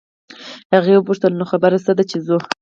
[0.75, 2.37] هغې وپوښتل نو خبره څه ده چې ځو.